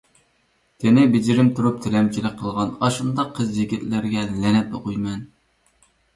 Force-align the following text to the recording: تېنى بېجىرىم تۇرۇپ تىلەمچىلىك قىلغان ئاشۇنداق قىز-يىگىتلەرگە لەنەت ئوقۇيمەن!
تېنى 0.83 1.03
بېجىرىم 1.15 1.51
تۇرۇپ 1.59 1.77
تىلەمچىلىك 1.83 2.33
قىلغان 2.39 2.73
ئاشۇنداق 2.89 3.31
قىز-يىگىتلەرگە 3.37 4.27
لەنەت 4.33 4.75
ئوقۇيمەن! 4.81 5.23